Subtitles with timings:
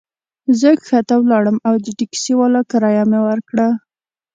[0.59, 3.67] زه کښته ولاړم او د ټکسي والا کرایه مي ورکړه.